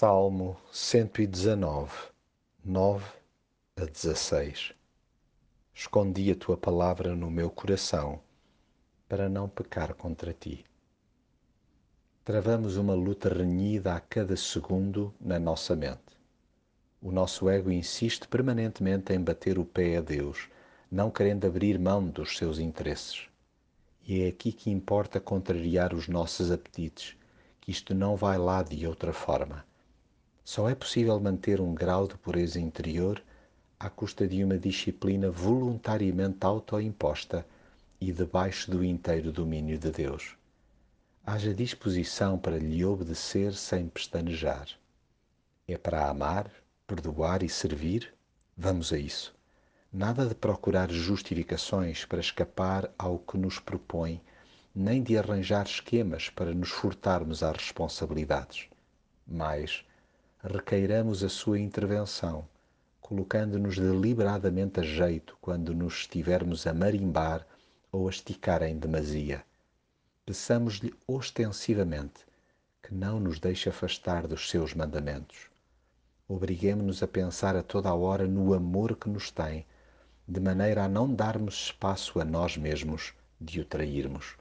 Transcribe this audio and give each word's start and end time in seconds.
Salmo 0.00 0.56
119, 0.70 1.90
9 2.64 3.04
a 3.76 3.84
16 3.84 4.72
Escondi 5.74 6.30
a 6.30 6.36
tua 6.36 6.56
palavra 6.56 7.16
no 7.16 7.28
meu 7.28 7.50
coração 7.50 8.20
para 9.08 9.28
não 9.28 9.48
pecar 9.48 9.94
contra 9.94 10.32
ti. 10.32 10.64
Travamos 12.24 12.76
uma 12.76 12.94
luta 12.94 13.28
renhida 13.28 13.92
a 13.92 13.98
cada 13.98 14.36
segundo 14.36 15.12
na 15.20 15.36
nossa 15.36 15.74
mente. 15.74 16.16
O 17.02 17.10
nosso 17.10 17.48
ego 17.48 17.72
insiste 17.72 18.28
permanentemente 18.28 19.12
em 19.12 19.20
bater 19.20 19.58
o 19.58 19.64
pé 19.64 19.96
a 19.96 20.00
Deus, 20.00 20.48
não 20.88 21.10
querendo 21.10 21.44
abrir 21.44 21.76
mão 21.76 22.06
dos 22.06 22.38
seus 22.38 22.60
interesses. 22.60 23.26
E 24.06 24.22
é 24.22 24.28
aqui 24.28 24.52
que 24.52 24.70
importa 24.70 25.18
contrariar 25.18 25.92
os 25.92 26.06
nossos 26.06 26.52
apetites, 26.52 27.16
que 27.60 27.72
isto 27.72 27.96
não 27.96 28.14
vai 28.14 28.38
lá 28.38 28.62
de 28.62 28.86
outra 28.86 29.12
forma. 29.12 29.66
Só 30.50 30.66
é 30.66 30.74
possível 30.74 31.20
manter 31.20 31.60
um 31.60 31.74
grau 31.74 32.08
de 32.08 32.16
pureza 32.16 32.58
interior 32.58 33.22
à 33.78 33.90
custa 33.90 34.26
de 34.26 34.42
uma 34.42 34.56
disciplina 34.56 35.30
voluntariamente 35.30 36.38
autoimposta 36.40 37.46
e 38.00 38.10
debaixo 38.10 38.70
do 38.70 38.82
inteiro 38.82 39.30
domínio 39.30 39.76
de 39.76 39.90
Deus. 39.90 40.38
Haja 41.22 41.52
disposição 41.52 42.38
para 42.38 42.56
lhe 42.56 42.82
obedecer 42.82 43.52
sem 43.52 43.88
pestanejar. 43.88 44.66
É 45.68 45.76
para 45.76 46.08
amar, 46.08 46.50
perdoar 46.86 47.42
e 47.42 47.48
servir? 47.50 48.14
Vamos 48.56 48.90
a 48.90 48.98
isso. 48.98 49.36
Nada 49.92 50.24
de 50.24 50.34
procurar 50.34 50.90
justificações 50.90 52.06
para 52.06 52.20
escapar 52.20 52.90
ao 52.98 53.18
que 53.18 53.36
nos 53.36 53.58
propõe, 53.58 54.22
nem 54.74 55.02
de 55.02 55.18
arranjar 55.18 55.66
esquemas 55.66 56.30
para 56.30 56.54
nos 56.54 56.70
furtarmos 56.70 57.42
às 57.42 57.54
responsabilidades. 57.54 58.66
Mas 59.26 59.84
requeiramos 60.42 61.24
a 61.24 61.28
sua 61.28 61.58
intervenção, 61.58 62.46
colocando-nos 63.00 63.76
deliberadamente 63.76 64.78
a 64.80 64.82
jeito 64.82 65.36
quando 65.40 65.74
nos 65.74 66.00
estivermos 66.00 66.66
a 66.66 66.72
marimbar 66.72 67.46
ou 67.90 68.06
a 68.06 68.10
esticar 68.10 68.62
em 68.62 68.78
demasia. 68.78 69.42
Peçamos-lhe 70.24 70.94
ostensivamente 71.06 72.26
que 72.82 72.94
não 72.94 73.18
nos 73.18 73.40
deixe 73.40 73.68
afastar 73.68 74.26
dos 74.26 74.48
seus 74.48 74.74
mandamentos. 74.74 75.48
Obriguemo-nos 76.28 77.02
a 77.02 77.08
pensar 77.08 77.56
a 77.56 77.62
toda 77.62 77.88
a 77.88 77.94
hora 77.94 78.26
no 78.26 78.54
amor 78.54 78.96
que 78.96 79.08
nos 79.08 79.30
tem, 79.30 79.66
de 80.26 80.38
maneira 80.38 80.84
a 80.84 80.88
não 80.88 81.12
darmos 81.12 81.54
espaço 81.54 82.20
a 82.20 82.24
nós 82.24 82.56
mesmos 82.56 83.14
de 83.40 83.60
o 83.60 83.64
trairmos. 83.64 84.36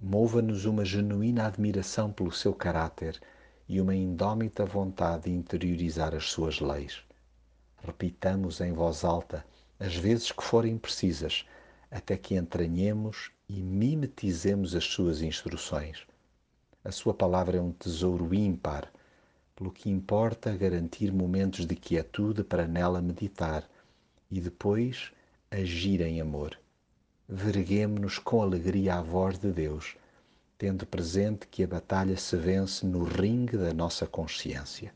Mova-nos 0.00 0.64
uma 0.64 0.84
genuína 0.84 1.46
admiração 1.46 2.12
pelo 2.12 2.32
seu 2.32 2.52
caráter 2.52 3.20
e 3.68 3.80
uma 3.80 3.94
indómita 3.94 4.64
vontade 4.64 5.24
de 5.24 5.30
interiorizar 5.30 6.14
as 6.14 6.30
suas 6.30 6.60
leis. 6.60 7.02
Repitamos 7.84 8.60
em 8.60 8.72
voz 8.72 9.04
alta, 9.04 9.44
as 9.78 9.94
vezes 9.94 10.32
que 10.32 10.42
forem 10.42 10.78
precisas, 10.78 11.44
até 11.90 12.16
que 12.16 12.34
entranhemos 12.34 13.30
e 13.48 13.62
mimetizemos 13.62 14.74
as 14.74 14.84
suas 14.84 15.22
instruções. 15.22 16.06
A 16.82 16.90
sua 16.90 17.12
palavra 17.12 17.58
é 17.58 17.60
um 17.60 17.72
tesouro 17.72 18.34
ímpar, 18.34 18.90
pelo 19.54 19.70
que 19.70 19.90
importa 19.90 20.56
garantir 20.56 21.12
momentos 21.12 21.66
de 21.66 21.74
quietude 21.74 22.44
para 22.44 22.66
nela 22.66 23.02
meditar 23.02 23.68
e 24.30 24.40
depois 24.40 25.12
agir 25.50 26.00
em 26.00 26.20
amor. 26.20 26.58
Verguemo-nos 27.28 28.18
com 28.18 28.40
alegria 28.40 28.94
à 28.94 29.02
voz 29.02 29.38
de 29.38 29.52
Deus 29.52 29.96
tendo 30.58 30.84
presente 30.84 31.46
que 31.46 31.62
a 31.62 31.68
batalha 31.68 32.16
se 32.16 32.36
vence 32.36 32.84
no 32.84 33.04
ringue 33.04 33.56
da 33.56 33.72
nossa 33.72 34.08
consciência. 34.08 34.92